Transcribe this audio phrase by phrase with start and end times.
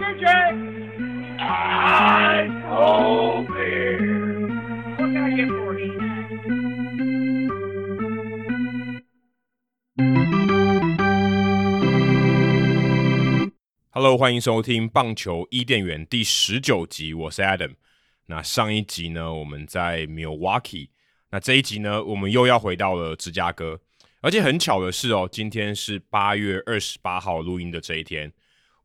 [0.00, 0.24] DJ.
[1.38, 4.48] I told beer.
[4.96, 6.00] What can I get for you?
[13.90, 17.74] Hello，欢迎收听棒球伊甸园第十九集，我是 Adam。
[18.24, 20.88] 那上一集呢，我们在 Milwaukee，
[21.30, 23.78] 那这一集呢，我们又要回到了芝加哥。
[24.22, 28.32] 而且很巧的是哦，今天是八月二十八号录音的这一天。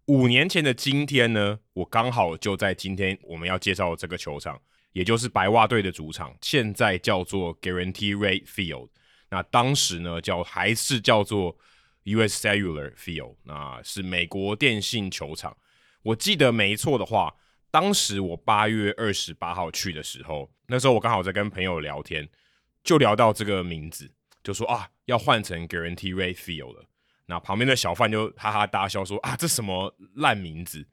[0.07, 8.89] 五年前的今天呢，我刚好就在今天我们要介绍的这个球场，也就是白袜队的主场，现在叫做 Guarantee Rate Field。
[9.31, 11.57] 那当时呢，叫还是叫做
[12.03, 15.57] US Cellular Field，那是美国电信球场。
[16.03, 17.33] 我记得没错的话，
[17.71, 22.29] 当时我八月二十八号去的时候，那时候我刚好在跟朋友聊天，
[22.83, 24.11] 就聊到这个名字，
[24.43, 26.85] 就说啊，要换成 Guarantee Rate Field 了。
[27.27, 30.87] 那旁边的小贩就哈哈大笑说啊，这什么烂名字？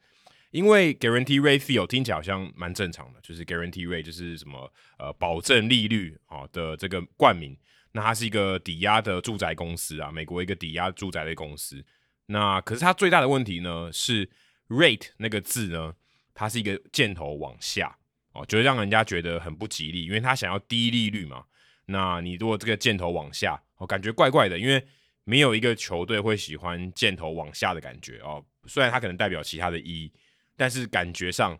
[0.50, 7.56] 因为 guarantee Rate Field 听起来好像蛮正常的，就是 guarantee Rate 就是什么呃保证利率啊的这个冠名。
[7.92, 11.84] 那它是一个抵押的住宅公司啊，美国一个抵押住宅的公司。
[12.26, 14.28] 那可是它最大的问题呢是
[14.68, 15.94] rate 那个字呢，
[16.32, 17.98] 它是一个箭头往下
[18.32, 21.44] 哦，就会让人家觉得很不吉利，因为他想要低利率嘛。
[21.86, 24.82] 那你如果这个箭头往下，哦，感觉怪怪的，因为
[25.24, 28.44] 没有一个球队会喜欢箭头往下的感觉哦。
[28.66, 30.12] 虽然它可能代表其他的意义，
[30.56, 31.58] 但是感觉上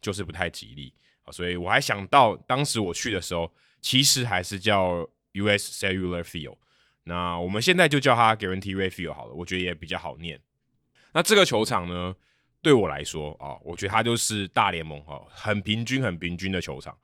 [0.00, 1.32] 就是不太吉利啊。
[1.32, 5.08] 所以我还想到当时我去的时候，其实还是叫。
[5.34, 6.58] US Cellular Field，
[7.04, 10.38] 那我们现在就叫它 Guarantee Rate Field 好了，我觉得也比较好念。
[11.14, 12.14] 那这个球场呢，
[12.60, 16.94] 对我来说啊，我觉得它就是大联盟哈，很平均、很平均的球场。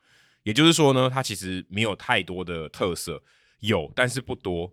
[0.43, 3.23] 也就是说呢，它其实没有太多的特色，
[3.61, 4.71] 有但是不多。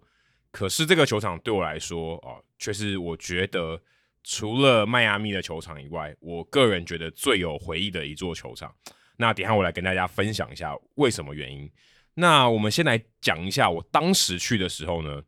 [0.55, 3.77] 可是这个球场对我来说啊，却是我觉得
[4.23, 8.73] 除了迈阿密的球场以外，我个人觉得最有回忆的一座球场。
[9.17, 11.69] 那等下我来跟大家分享一下为什么原因。
[12.13, 15.21] 那我们先来讲一下，我当时去的时候呢，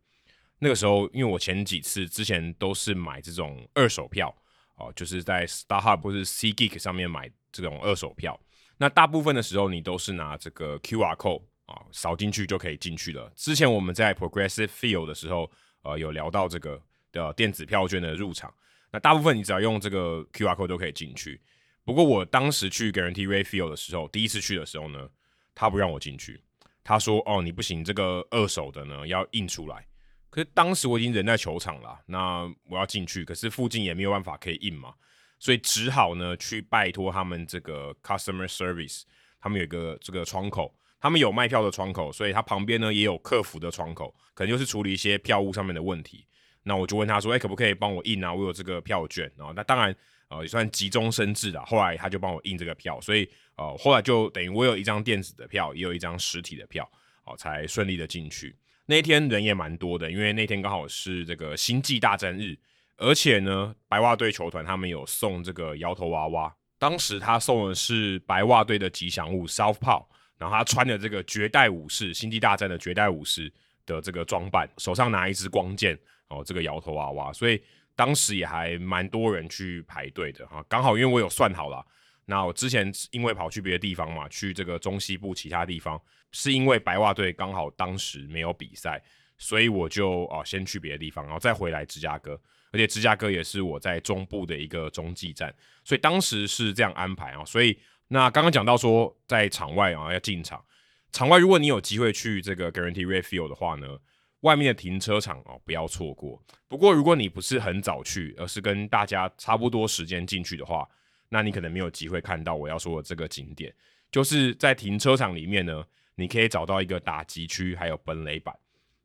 [0.59, 4.33] 那个时候因为我前几次之前都是买这种二手票
[4.77, 8.39] 哦，就是在 StarHub 或是 C Geek 上面买这种二手票。
[8.77, 13.31] 那大部分的时候你都是拿这个 QR code 啊，扫进去就可以进去了。
[13.35, 15.49] 之前我们在 Progressive Field 的时候，
[15.83, 18.53] 呃，有聊到这个的电子票券的入场。
[18.91, 21.39] 那大部分你只要用这个 QR code 都可以进去。
[21.83, 25.09] 不过我当时去 Guarantee Rate Field 的时候，第一次去的时候呢，
[25.55, 26.41] 他不让我进去。
[26.83, 29.85] 他说：“哦，你不行，这个二手的呢要印出来。
[30.29, 34.93] 可是当时我已经人在球场了，那我要进去，可是附近也没有办法可以印嘛，
[35.37, 39.03] 所以只好呢去拜托他们这个 customer service，
[39.39, 46.25] 他们有一个这个窗口，他们有卖票的窗口，所以他旁边呢也有客服的窗口，可能就是处理一些票务上面的问题。
[46.63, 48.33] 那我就问他说：，哎，可不可以帮我印啊？
[48.33, 49.53] 我有这个票券啊。
[49.55, 49.95] 那当然，
[50.27, 51.63] 呃，也算急中生智啦。
[51.65, 56.87] 后来他就帮我印这个票，所以。”呃，后来就等于我有一张电子的票，也有一张实体的票，
[57.23, 58.55] 哦，才顺利的进去。
[58.85, 62.55] 那天人也蛮多的，因为那天刚好是这个星际大战日，
[62.97, 66.55] 而且呢，白袜队球团他们有送这个摇头娃娃。
[66.77, 70.05] 当时他送的是白袜队的吉祥物 Southpaw，
[70.37, 73.51] 然后他穿的这个绝代武士，星际大战的绝代武士
[73.85, 77.61] 的这个装扮，手上拿一支光剑，哦，这个摇头娃娃，所以
[77.95, 80.63] 当时也还蛮多人去排队的哈。
[80.69, 81.85] 刚好因为我有算好了。
[82.29, 85.97] 那我之前因为跑去别的地方嘛，去这个中西部其他地方，
[86.33, 89.01] 是因为白袜队刚好当时没有比赛，
[89.37, 92.33] 所以我就哦先去别的地方，然后再回来芝加哥，
[92.71, 95.55] 而且芝加哥也是我在中部的一个中继站，
[95.85, 97.45] 所以当时是这样安排啊。
[97.45, 100.63] 所以那刚刚讲到说在场外啊要进场，
[101.11, 103.97] 场外如果你有机会去这个 Guarantee r e f i e l 的话呢，
[104.41, 106.41] 外面的停车场哦不要错过。
[106.67, 110.87] 不过如果你不是很早去，而是跟大家差不多时间进去的话，
[111.29, 113.73] 那你可能没有机会看到我要说的这个景点，
[114.11, 115.83] 就是在停车场里面呢，
[116.15, 118.55] 你可以找到一个打击区，还有本垒板。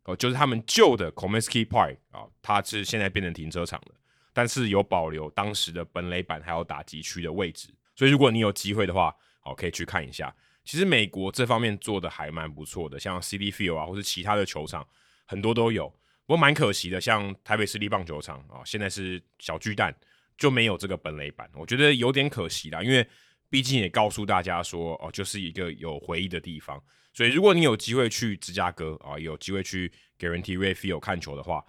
[0.04, 3.94] 哦，就是他们旧的 Comiskey Park 啊，它是现在变成停车场了，
[4.32, 10.35] 但是有保留当时的本垒板还有打击区的位置，所以如果你有机会的话，好，可以去看一下。
[10.65, 14.87] 其实美国这方面做的还蛮不错的，像 C D Field 啊，或是其他的球场
[15.27, 15.89] 很多都有，
[16.27, 19.94] 不过蛮可惜的，像台北市立棒球场啊，现在是小巨蛋。
[20.39, 23.06] 就没有这个本垒板，我觉得有点可惜啦，因为
[23.49, 26.83] 毕竟也告诉大家说，哦，就是一个有回忆的地方。
[27.12, 31.65] 所以如果你有机会去芝加哥啊，有机会去 Guarantee Ray Field 看球的话，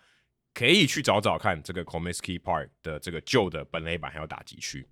[0.56, 4.88] 可以去找找看这个 Comiskey Park 的这个旧的本垒板还有打击区。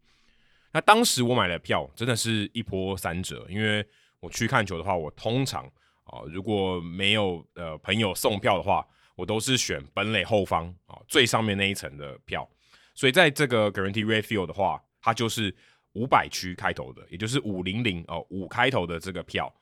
[0.73, 3.85] 那当时我买的票真的是一波三折，因为
[4.19, 5.65] 我去看球的话，我通常
[6.03, 8.85] 啊如果没有呃朋友送票的话，
[9.15, 12.49] 我都是选本垒后方啊最上面那一层的票。
[12.93, 15.53] 所以在这个 Guarantee Rate Field 的话，它就是
[15.93, 19.53] 五百区开头的，也就是五零零哦五开头的这个票。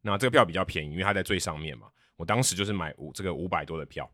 [0.00, 1.88] 那这个票比较便宜，因为它在最上面嘛。
[2.16, 4.10] 我当时就是买五这个五百多的票。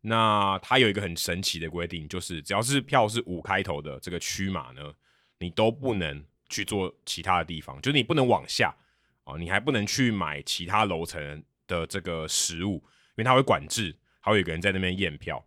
[0.00, 4.92] 那它有一个很神奇的规定，就是只要是票是五开头的这个区码呢，
[5.38, 8.74] 你都不能去做其他的地方，就是你不能往下
[9.24, 15.44] 哦，你还不能去买其他楼层的这个食物，因为它会管制，还有一个人在那边验票。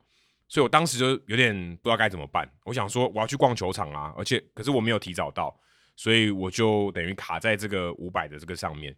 [0.48, 2.50] 所以我当时就有点不知道该怎么办。
[2.64, 5.56] 我想说我要去逛球场啊，而且可是我没有提早到，
[5.96, 8.96] 所以我就等于卡在这个五百的这个上面。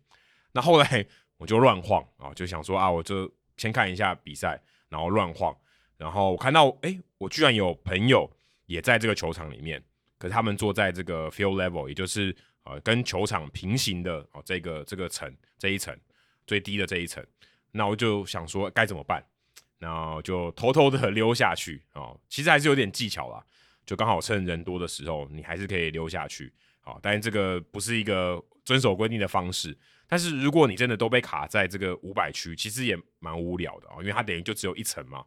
[0.53, 1.05] 那后来
[1.37, 5.53] 我就乱晃啊，就想说啊，我就先看一下比赛，然后乱晃，
[5.97, 8.31] 然后我看到哎，我居然有朋友
[8.65, 9.83] 也在这个球场里面，
[10.21, 15.97] 可是他们坐在这个 field level，也就是呃跟球场平行的哦这个这个层这一层
[16.45, 17.25] 最低的这一层。
[17.71, 19.25] 那我就想说该怎么办？
[19.79, 23.43] 然后就偷偷的溜下去哦，其实还是有点技巧啦，
[23.83, 26.99] 就刚好趁人多的时候，你还是可以溜下去啊。
[27.01, 29.75] 但是这个不是一个遵守规定的方式。
[30.05, 35.25] 但是如果你真的都被卡在这个五百区，其实也蛮无聊的啊，因为它等于就只有一层嘛，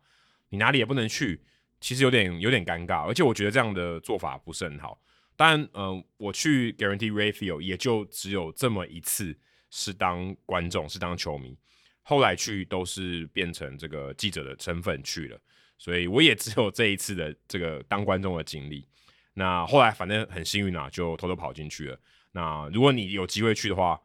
[0.50, 1.42] 你哪里也不能去，
[1.84, 3.06] 其实有点有点尴尬。
[3.06, 4.98] 而且我觉得这样的做法不是很好。
[5.36, 9.36] 当然，嗯，我去 Guarantee Rayfield 也就只有这么一次，
[9.68, 11.54] 是当观众，是当球迷。
[12.02, 15.38] 后来去都是变成这个记者的身份去了，
[15.76, 18.88] 所以我也只有这一次的这个当观众的经历。
[19.34, 22.00] 那后来反正很幸运啊，就偷偷跑进去了。
[22.32, 24.00] 那如果你有机会去的话，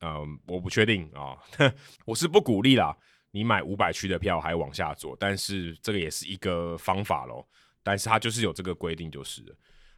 [0.00, 1.36] 嗯、我不确定啊，
[2.06, 2.96] 我是不鼓励啦。
[3.30, 7.46] 你买五百区的票还往下坐，但是这个也是一个方法咯。
[7.82, 9.42] 但是它就是有这个规定就是。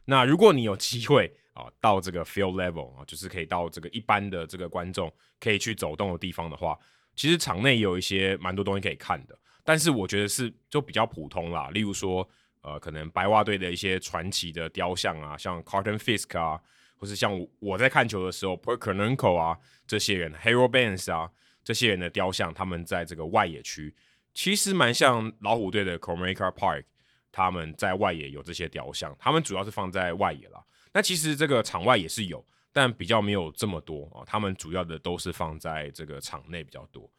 [0.05, 6.77] 那如果你有机会啊，到这个 field level 啊，就是可以到这个一般的这个观众可以去走动的地方的话。
[7.13, 11.69] 其实场内有一些蛮多东西可以看的，但是我觉得是就比较普通啦。
[11.71, 12.27] 例如说，
[12.61, 16.59] 呃，可能白袜队的一些传奇的雕像啊，像 Carton Fisk 啊，
[16.95, 21.29] 或是像我在看球的时候 Bert Koronenko 啊这些人，Harold Baines 啊
[21.63, 23.93] 这些人的雕像，他们在这个外野区，
[24.33, 26.83] 其实蛮像老虎队的 Comerica Park，
[27.31, 30.63] 他们在外野有这些雕像，他们主要是放在外野啦。
[30.93, 32.45] 那其实这个场外也是有。
[32.73, 37.11] 但比较没有这么多哦，他们主要的都是放在这个场内比较多。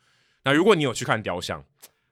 [0.42, 1.62] 那如果你有去看雕像，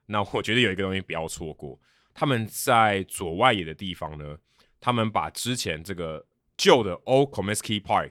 [0.04, 1.80] 那我觉得有一个东西不要错过，
[2.12, 4.36] 他们在左外野的地方呢，
[4.78, 6.22] 他们把之前这个
[6.58, 8.10] 旧的 Old Comiskey Park，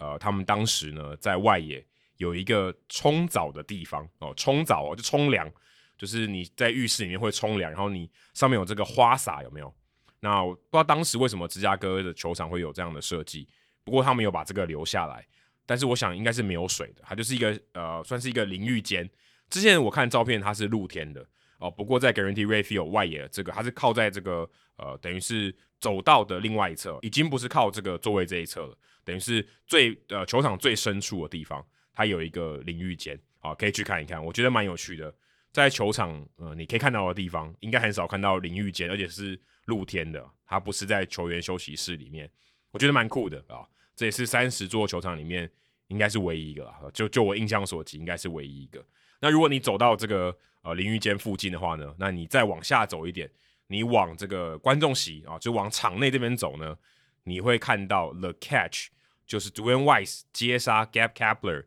[0.00, 1.86] 呃，他们当时呢在外野
[2.16, 5.50] 有一个冲澡的地方哦，冲澡哦就冲凉，
[5.98, 9.74] 就是你在浴室里面会冲凉，然后你上面有这个花洒有没有？
[10.20, 13.46] 那我不知道当时为什么芝加哥的球场会有这样的设计。
[13.84, 15.24] 不过他们有把这个留下来，
[15.64, 19.08] 但是我想应该是没有水的，它就是一个呃，算是一个淋浴间。
[19.48, 21.24] 之前我看照片，它是露天的
[21.58, 21.70] 哦。
[21.70, 31.64] 不过在 Guarantee r a f i e l 外野这个，它是靠在这个呃，等于是走道的另外一侧，已经不是靠这个座位这一侧了，等于是最呃球场最深处的地方，
[31.96, 35.12] 它有一个淋浴间啊，可以去看一看，我觉得蛮有趣的。
[35.50, 42.30] 在球场呃，你可以看到的地方，应该很少看到淋浴间，而且是露天的，它不是在球员休息室里面，
[42.70, 43.66] 我觉得蛮酷的啊。
[43.94, 45.50] 这也是三十座球场里面
[45.86, 48.84] 应该是唯一一个，就就我印象所及，应该是唯一一个。
[49.18, 53.30] 那如果你走到这个呃淋浴间附近的话呢，那你再往下走一点，
[53.68, 56.76] 你往这个观众席啊，就往场内这边走呢，
[57.24, 58.88] 你会看到 The Catch，
[59.26, 61.64] 就是 Dwayne Wise 接杀 Gab Kapler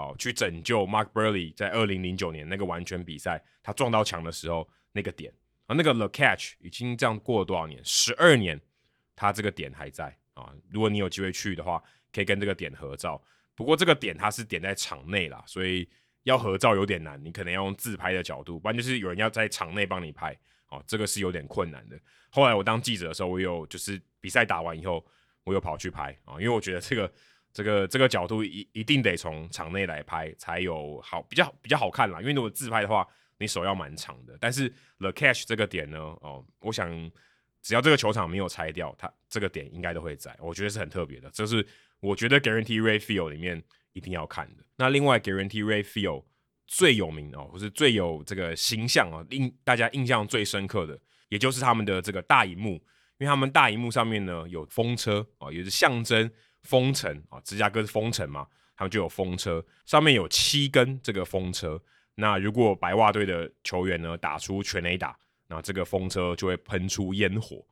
[0.00, 5.32] 哦，去拯救 Mark Burley 在二零零九年那个完全比赛他撞到墙的时候那个点
[5.66, 7.80] 啊，那个 The Catch 已经这样过了多少年？
[7.84, 8.60] 十二年，
[9.14, 10.16] 他这个点还在。
[10.34, 13.20] 啊，如果你有机会去的话，可以跟这个点合照。
[13.54, 15.86] 不过这个点它是点在场内啦，所以
[16.22, 20.34] 要合照有点难，你可能要用自拍的角度，不然就是有人要在场内帮你拍。
[20.68, 22.00] 哦，这个是有点困难的。
[22.30, 25.04] 后来我当记者的时候，我有就是比赛打完以后，
[25.44, 27.12] 我有跑去拍啊，因为我觉得这个
[27.52, 32.20] 这个这个角度一一定得从场内来拍才有好比较比较好看啦。
[32.20, 33.06] 因为如果自拍的话，
[33.38, 34.36] 你手要蛮长的。
[34.40, 37.10] 但是 The Catch 这个点呢，哦，我想。
[37.62, 40.34] 只要这个球场没有拆掉，它这个点应该都会在。
[40.40, 41.62] 我觉得是很特别的，这是
[42.00, 44.64] 我觉得 guarantee ray field 里面一定要看的。
[44.76, 46.24] 那另外 guarantee ray field
[46.66, 52.70] 最有名哦，或是最有这个形象啊，印大家印象最深刻的，也就是他们的这个大荧幕，
[53.18, 56.30] 因为他们大荧幕上面呢有风车啊，也是象征
[56.62, 61.80] 风城啊，芝加哥是风城嘛，他们就有风车，上面有七根这个风车。
[62.14, 67.64] 那如果白袜队的球员呢打出全垒打，那这个风车就会喷出烟火。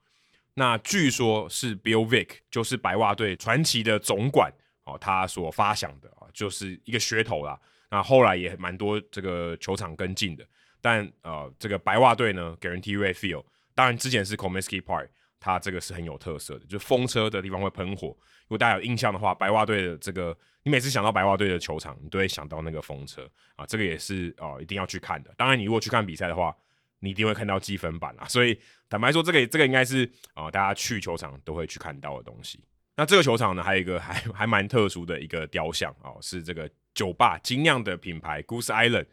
[0.55, 4.53] 那据说是 Bill Vick，就是白袜队传奇的总管
[4.85, 7.61] 哦，他所发想的啊，就是一个噱头啦。
[7.91, 10.45] 那后来也蛮多这个球场跟进的，
[10.81, 18.17] 但呃，这个白袜队呢，Guaranteed Rate Field，当然之前是 Comiskey Park，它这个是很有特色的，就风车的地方会喷火。
[18.49, 25.31] 如果大家有印象的话，白袜队的这个，你每次想到白袜队的球场，你都会想到那个风车啊，这个也是哦、一定要去看的。
[25.37, 26.57] 当然，你如果去看比赛的话，
[27.01, 28.27] 你一定会看到积分板啊。
[28.27, 32.59] 所以坦白说，这个这个应该是啊、大家去球场都会去看到的东西。
[32.97, 39.07] 那这个球场呢，还有一个还 还蛮特殊的一个雕像哦、是这个酒吧精酿的品牌 Goose Island，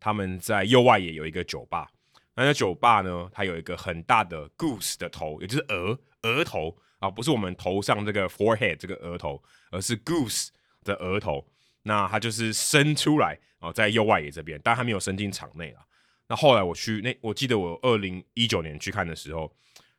[0.00, 1.88] 他们在右外野有一个酒吧。
[2.34, 9.42] 那那酒吧呢，它有一个很大的 goose 的头，也就是鹅额头啊，不是我们头上这个 forehead 这个额头，
[9.72, 10.48] 而是 goose
[10.84, 11.44] 的额头。
[11.82, 15.82] 那它就是伸出来啊，在右外野这边，但它没有伸进场内啊。
[16.28, 19.52] 那后来我去那，我记得我二零一九年去看的时候，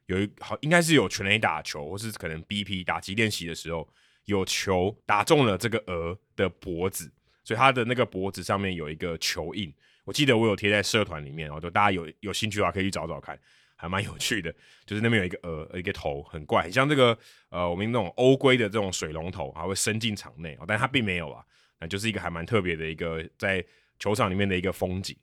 [0.05, 3.89] 有一好应该是有全垒打球，或是可能 BP 打击练习的时候，
[4.25, 7.11] 有球打中了这个鹅的脖子，
[7.43, 9.73] 所以它的那个脖子上面有一个球印。
[10.03, 13.37] 我记得我有贴在社团里面，哦，就大家有有兴趣的话可以去找找看，
[13.81, 14.53] 还蛮有趣的。
[14.85, 17.17] 就是那边有一个鹅，一个头很怪，很像这个
[17.49, 21.43] 呃我们那种欧规的这种水龙头，还会伸进场内，但它并没有啊，
[21.79, 23.65] 那就是一个还蛮特别的一个在
[23.97, 25.17] 球场里面的一个风景。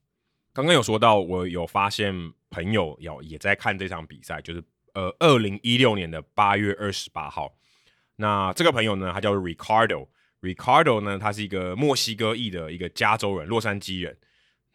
[0.53, 2.13] 刚刚有说到，我有发现
[2.51, 4.61] 朋友有也在看这场比赛，就是
[4.95, 7.55] 呃二零一六年的八月二十八号。
[8.17, 14.17] 那这个朋友呢，他叫 Ricardo，Ricardo 呢，他是一个墨西哥裔的一个加州人，洛杉矶人。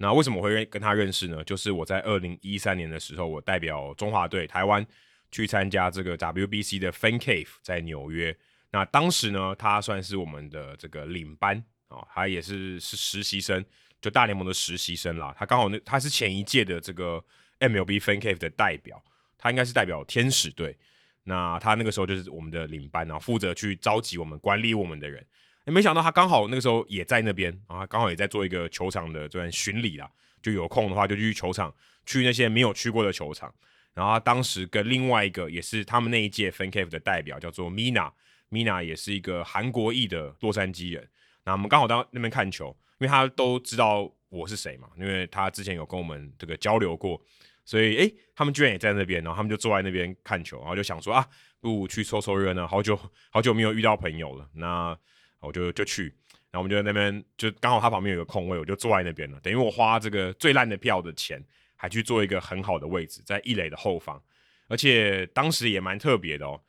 [0.04, 1.42] 那为什么我会跟他认识呢？
[1.46, 4.86] 就是我在二零一三年的时候，我代表中华队台湾
[5.32, 8.36] 去参加这个 WBC 的 Fan Cave 在纽约。
[8.70, 13.64] 那当时呢，他算是我们的这个领班哦，他也是是实习生，
[14.02, 15.34] 就大联盟的实习生啦。
[15.40, 17.24] 他刚好那他是前一届的这个
[17.62, 19.02] MLB Fan Cave 的代表，
[19.38, 20.78] 他应该是代表天使队。
[21.24, 25.26] 那他那个时候就是我们的领班，然后负责去召集我们管理我们的人。
[25.66, 30.10] 也没想到他刚好那个时候也在那边啊，刚好也在做一个球场的这样巡礼啦。
[30.42, 31.74] 就有空的话就去球场，
[32.06, 33.50] 去那些没有去过的球场。
[33.94, 41.08] 然后他当时跟另外一个也是他们那一届 Fan Cave 的代表叫做 Mina，Mina 也是一个韩国裔的洛杉矶人。
[41.46, 47.22] 那我们刚好到那边看球，因为他都知道我是谁嘛，因为他之前有跟我们这个交流过，
[47.64, 51.26] 所以诶，他们居然也在那边，然后他们就坐在那边看球，然后就想说啊，
[51.62, 54.98] 不如去凑凑热闹，好久好久没有遇到朋友了，那。
[55.44, 56.04] 我就就去，
[56.52, 59.40] 然后我们就在那边，就刚好他旁边有个空位，我就坐在那边了。
[59.42, 61.44] 等于我花这个最烂的票的钱，
[61.76, 64.22] 还去坐一个很好的位置，在一垒的后方。
[64.70, 66.62] 而且当时也蛮特别的哦，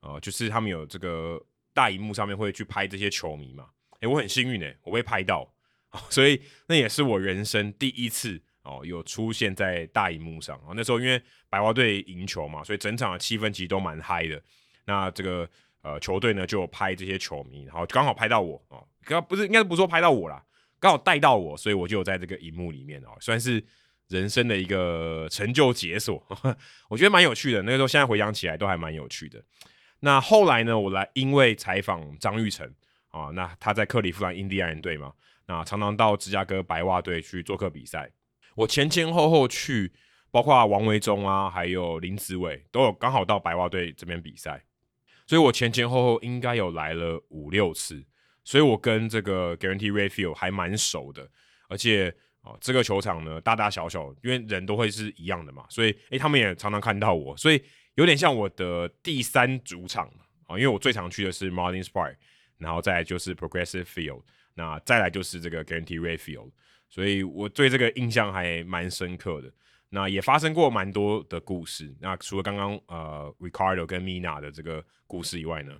[0.00, 1.40] 呃，就是他们有这个
[1.74, 3.66] 大荧幕上面会去拍这些球迷嘛。
[4.00, 5.52] 诶，我很幸运诶，我被拍到，
[6.08, 10.58] 所以那也是我人生第一次哦，有出现在大荧幕上。
[10.74, 14.42] 那时候因为白袜队赢球嘛，所以整场的气氛其实都蛮嗨的。
[14.86, 15.48] 那这个。
[15.82, 20.40] 呃，球队呢就有拍这些球迷，然后刚好拍到我哦，刚不是应该不说拍到我啦，
[20.78, 23.60] 刚好带到我，所以我就有在这个荧幕里面哦，算是
[24.08, 26.24] 人生的一个成就解锁，
[26.88, 27.62] 我觉得蛮有趣的。
[27.62, 29.42] 那个时候现在回想起来都还蛮有趣的。
[30.00, 32.64] 那后来呢，我来因为采访张玉成
[33.08, 35.12] 啊，那他在克利夫兰印第安人队嘛，
[35.46, 38.10] 那常常到芝加哥白袜队去做客比赛，
[38.54, 39.92] 我前前后后去，
[40.30, 44.62] 包括王维中啊，还有林子伟都有刚好到白袜队这边比赛。
[45.26, 48.04] 所以我前前后后应该有来了五六次，
[48.44, 51.28] 所以我跟这个 Guarantee r a f i e l 还蛮熟的，
[51.68, 57.62] 而且哦，这个球场呢大大小小，因为人都会是一样的嘛，所以诶，他们也常常看到我，所以
[57.94, 60.06] 有点像我的第三主场
[60.46, 62.16] 啊，因为我最常去的是 Marlins Park，
[62.58, 64.22] 然后再来就是 Progressive Field，
[64.54, 66.50] 那再来就是这个 Guarantee r a f i e l
[66.88, 69.50] 所以我对这个印象还蛮深刻的。
[69.94, 71.94] 那也发生过蛮多的故事。
[72.00, 75.74] 那除了刚刚呃 Ricardo 跟 Mina 的这个故事以外呢，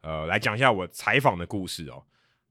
[0.00, 2.02] 呃，来讲一下我采访的故事哦。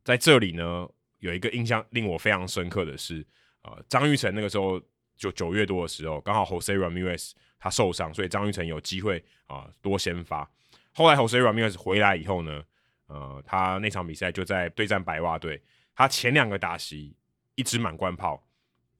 [0.03, 3.25] 在这里呢，有一个印象令我非常深刻的是，
[3.63, 4.79] 呃，张玉成那个时候
[5.17, 10.47] 就九月多的时候，刚好 Jose Ramirez 他受伤，所以张玉成有机会啊、多先发。
[10.93, 12.63] 后来 Jose Ramirez 回来以后呢，
[13.07, 15.59] 呃，他那场比赛就在对战白袜队，
[15.95, 17.17] 他前两个打席
[17.55, 18.47] 一支满贯炮。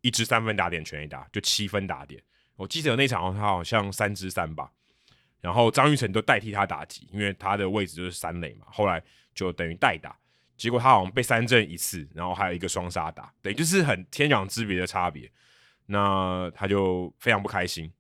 [0.04, 2.22] 一支三分打点全垒打，就七分打点。
[2.58, 4.70] 我记得那场他好像三支三吧，
[5.40, 8.68] 然后张玉成都代替他打击，因为他的位置就是三垒嘛。
[8.70, 9.02] 后来
[9.34, 10.16] 就等于代打，
[10.58, 15.32] 结果他好像被三振一次，然后还有一个双杀打，对，就是很天壤之别的差别。
[15.86, 17.92] 那他就非常不开心。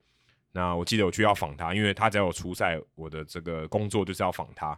[0.51, 4.77] 那我记得我去要访他，因为他只要有出赛，我的这个工作就是要访他。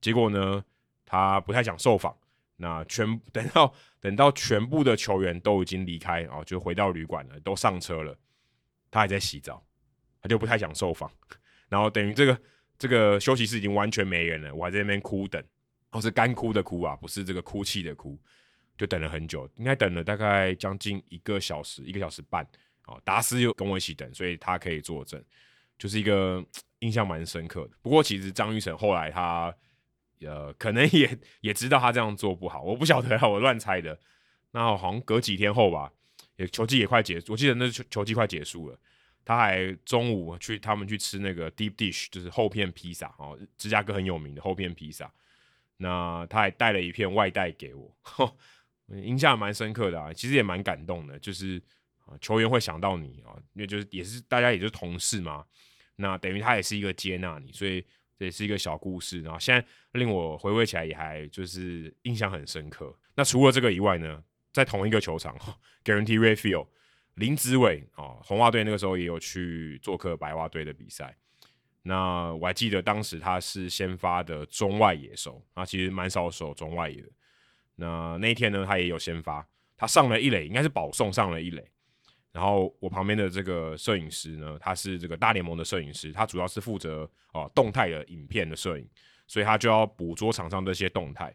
[0.00, 0.64] 结果呢，
[1.04, 2.16] 他不太想受访。
[2.60, 8.14] 那全等到等到全部的球员都已经离开哦，就回到旅馆了，都上车了，
[8.90, 9.64] 他还在洗澡，
[10.20, 11.10] 他就不太想受访。
[11.68, 12.40] 然后等于这个
[12.78, 15.42] 这个休息室已经完全没人了，我还在那边哭等，
[15.90, 18.18] 哦，是干哭的哭啊，不是这个哭泣的哭，
[18.76, 22.46] 就等了很久，应该等了大概将近一个小时，一个小时半。
[22.86, 25.22] 哦，达斯又跟我一起等，所以他可以作证。
[25.78, 26.44] 就是一个
[26.80, 27.70] 印象蛮深刻的。
[27.80, 29.54] 不过其实张育成后来他
[30.26, 33.98] 呃可能也也知道他这样做不好，我不晓得啊，我乱猜的。
[34.52, 35.92] 那好像隔几天后吧，
[36.36, 38.78] 也球季也快结束，我记得那球球季快结束了，
[39.24, 45.12] 他还中午去他们去吃那个 deep dish，就是厚片披萨哦，芝加哥很有名的厚片披萨。
[45.76, 48.36] 那他还带了一片外带给我，呵，
[48.88, 51.62] 印象蛮深刻的啊，其实也蛮感动的，就是
[52.04, 55.42] 啊球员会想到你啊，因为就是也是大家也就是同事嘛，
[55.96, 57.82] 那等于他也是一个接纳你，所以
[58.20, 62.94] 这也是一个小故事，然后现在令我回味起来也还就是印象很深刻。
[63.14, 64.22] 那除了这个以外呢？
[64.52, 65.34] 在同一个球场，
[65.82, 66.66] Guaranteed Rate Field，
[67.14, 71.16] 林子伟啊，红袜队那个时候也有去做客白袜队的比赛。
[71.82, 77.08] 那我还记得当时他是先发的中外野手，啊，其实蛮少守中外野的。
[77.76, 79.48] 那那一天呢，他也有先发，
[79.78, 81.64] 他上了一垒，应该是保送上了一垒。
[82.32, 88.88] 然后我旁边的这个摄影师呢，他是这个大联盟的摄影师，他主要是负责哦、动态的影片的摄影，
[89.26, 91.34] 所以他就要捕捉场上这些动态。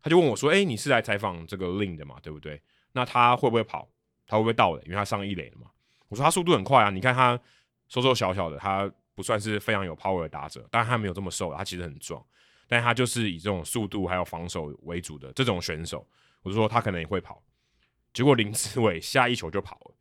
[0.00, 2.16] 他就问我说：“哎、你是来采访这个 Lin 的嘛？
[2.22, 2.62] 对不对？
[2.92, 3.88] 那他会不会跑？
[4.28, 4.82] 他会不会到的？
[4.84, 5.66] 因为他上一垒了嘛。”
[6.08, 6.90] 我说：“他速度很快啊！
[6.90, 7.38] 你看他
[7.88, 12.24] 瘦瘦小小的，他不算是非常有 power 的打者，但他没有这么瘦，他其实很壮，
[12.68, 16.06] 但他就是以这种速度还有防守为主的这种选手。”
[16.42, 17.42] 我就说他可能也会跑。
[18.12, 19.94] 结果林志伟下一球就跑了，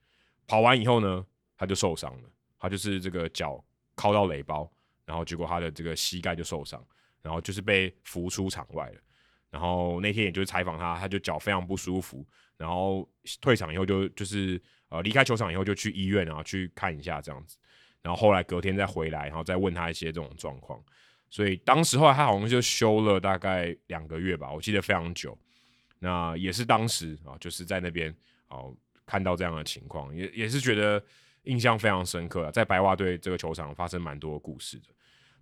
[0.47, 1.25] 跑完以后呢，
[1.57, 3.63] 他就受伤了，他就是这个脚
[3.95, 4.71] 靠到垒包，
[5.05, 6.83] 然后结果他的这个膝盖就受伤，
[7.21, 9.01] 然后就是被扶出场外了。
[9.49, 12.25] 然后那天也就是采访他，他就脚非常不舒服，
[12.57, 13.07] 然后
[13.39, 17.57] 退场以后就就是呃离开球场以后就去医院然后去看一下这样子，
[18.01, 20.83] 然后后来隔天再回来，然后再问他一些这种状况，
[21.29, 25.37] 所以当时后来他好像就休了大概两个月吧，我记得非常久。
[25.99, 28.13] 那也是当时啊，就是在那边
[28.49, 28.75] 哦
[29.07, 31.03] 看到这样的情况，也也是觉得
[31.43, 34.89] 印象非常深刻啊，在白袜队这个球场发生蛮多故事的。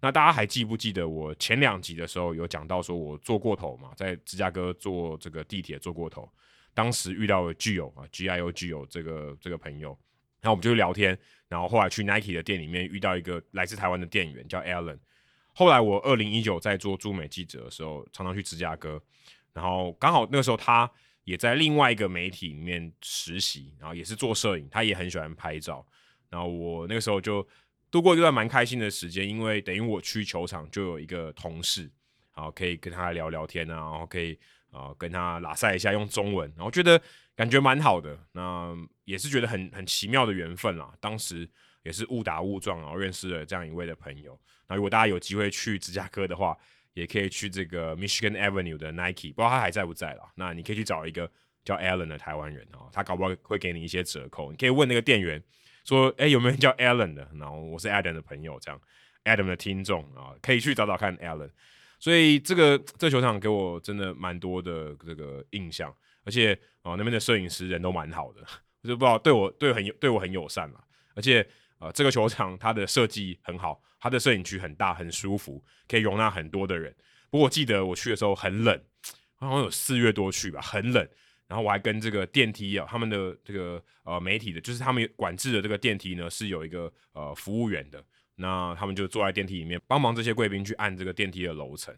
[0.02, 6.30] 那大家还记不记得我前两集的时候有讲到说，我坐过头嘛，在芝加哥坐这个地铁坐过头，
[6.76, 9.98] 当时遇到了巨友啊，G I O 巨友这个这个朋友，
[10.42, 15.00] 然后我们就聊天，然后后来去 Nike 的店里面遇到一个来自台湾的店员叫 Alan，
[15.54, 19.02] 后来我二零一九在做驻美记者的时候，常常去芝加哥，
[19.54, 20.92] 然后刚好那个时候他
[21.26, 25.86] 也在另外一个媒体里面实习，然后也是做摄影，他也很喜欢拍照，
[26.30, 27.46] 然后我那个时候就。
[27.92, 31.90] 度过一段蛮开心的时间，因为等于我去球场就有一个同事，
[32.36, 34.34] 然后可以跟他聊聊天啊，然后可以
[34.70, 37.02] 啊、呃、跟他拉赛一下用中文，然后觉得
[37.38, 38.20] 感觉蛮好的。
[38.34, 40.94] 那也是觉得很很奇妙的缘分啦。
[41.00, 41.50] 当时
[41.84, 44.38] 也是误打误撞，然后认识了这样一位的朋友。
[44.68, 46.58] 那如果大家有机会去芝加哥的话，
[46.96, 50.32] 也可以去这个 Michigan Avenue 的 Nike，不知道他还在不在了。
[50.34, 51.30] 那你可以去找一个
[51.64, 54.50] 叫 Alan 的台湾人啊，他搞不好会给你一些折扣。
[54.50, 55.44] 你可以问那个店员。
[55.88, 57.30] 说，哎，有没有人叫 Alan 的？
[57.36, 58.82] 然后我是 Adam 的朋友，这样
[59.24, 61.52] Adam 的听众啊，可以去找找看 Alan。
[62.00, 68.42] 所以这个这球场给我真的蛮多的这个印象，而且啊那边的摄影师人都蛮好的，
[68.82, 70.82] 我 就不知道对我对我很对我很友善嘛。
[71.14, 71.48] 而且
[71.78, 76.96] 啊这个球场它的设计很好，它的摄影区很大很舒服，可以容纳很多的人。
[77.30, 78.80] 不过我记得我去的时候很冷，
[79.36, 81.08] 好像有四月多去吧，很冷。
[81.48, 88.04] 然后我还跟这个电梯啊，他们的这个呃媒体的，就是他们管制的这个电梯呢，是有一个呃服务员的。
[88.38, 91.96] 那他们就坐在电梯里面，帮忙这些贵宾去按这个电梯的楼层。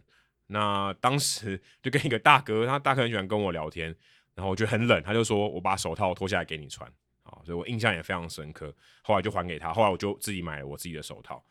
[0.48, 3.86] 那当时就跟一个大哥，他大哥很喜欢跟我聊天，
[4.34, 6.90] 然后我觉得很冷，他就说我把手套脱下来给你穿
[7.28, 8.74] 啊，所以我印象也非常深刻。
[9.02, 11.42] 后来就还给他，后来我就自己买了我自己的手套。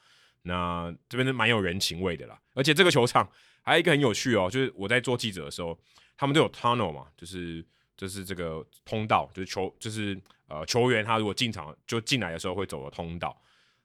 [0.43, 3.29] 那这边是蛮有人情味的啦，而且这个球场
[3.63, 5.77] 还有一个很有趣哦，就是我在做记者的时候，
[6.15, 7.65] 他们都有 tunnel 嘛，就是。
[7.97, 10.15] 就是这个通道，就是球，就是
[10.47, 13.35] 呃球员他如果进场就进来的时候会走的通道。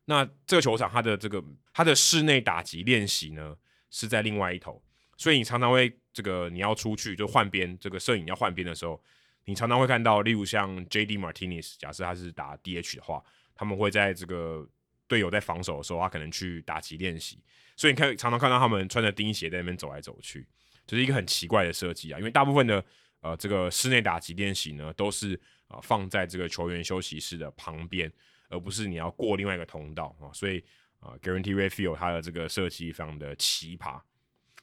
[0.05, 3.57] 那这个球场它的这个它的室内打击练习呢
[3.91, 4.83] 是在另外一头，
[5.17, 9.03] 所以你常常会这个你要出去就换边，这个摄影要换边的时候，
[9.45, 11.19] 你常常会看到，例如像 J.D.
[11.19, 13.23] Martinez，假设他是打 D.H 的话，
[13.55, 14.69] 他们会在这个
[15.07, 17.43] 队友在防守的时候，他可能去打击练习，
[17.77, 20.47] 所以你看常常看到他们穿着钉鞋在那边走来走去，
[20.87, 22.85] 就是一个很奇怪的设计啊，因为大部分的。
[23.23, 25.37] 呃，这个室内打击练习呢，都是
[25.69, 28.13] 啊、呃、放在这个球员休息室的旁边，
[28.49, 30.59] 而不是你要过另外一个通道啊、所以
[30.99, 34.01] 啊、呃、，Guarantee Refill 它的这个设计非常的奇葩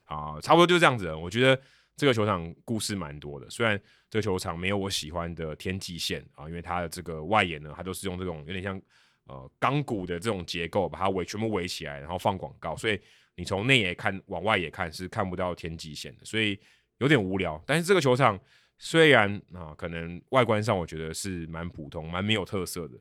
[0.04, 1.16] 啊、差不多就是这样子。
[1.16, 1.62] 我觉得
[2.00, 8.82] 这个球场故事蛮多的，虽然这个球场没有我喜欢的天际线啊、因为它的这个外野呢，它都是用这种有点像
[9.26, 13.00] 呃钢骨的这种结构把它围全部围起来，然后放广告，所以
[13.36, 16.60] 你从内野看往外也看是看不到天际线的，所以。
[17.02, 18.38] 有点无聊，但是这个球场
[18.78, 23.00] 虽然啊，可能外观上我觉得是蛮普通、蛮没有特色的，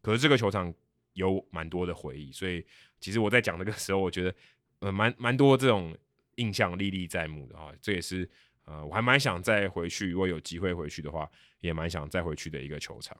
[0.00, 0.72] 可是这个球场
[1.14, 2.64] 有蛮多的回忆，所以
[3.00, 4.32] 其实我在讲这个时候，我觉得
[4.78, 5.92] 呃蛮蛮多这种
[6.36, 8.28] 印象历历在目的啊，这也是
[8.64, 11.28] 呃我还蛮想再回去，如果有机会回去的话，
[11.60, 13.16] 也蛮想再回去的一个球场。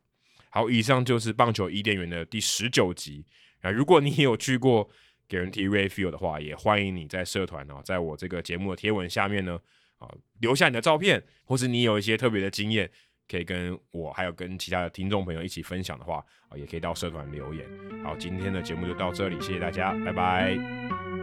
[0.50, 3.24] 好，以上就是棒球伊甸园的第十九集
[3.60, 3.70] 啊。
[3.70, 4.88] 如果你有去过
[5.28, 9.58] Guarantee Rate Field 的话，也欢迎你在社团啊，在我这个节目的贴文下面呢
[9.98, 10.08] 啊
[10.40, 12.90] 留下你的照片，或是你有一些特别的经验。
[13.28, 17.66] 可以跟我还有跟其他的听众朋友一起分享的话，啊，也可以到社团留言。
[18.04, 21.21] 好，今天的节目就到这里，谢谢大家，拜拜。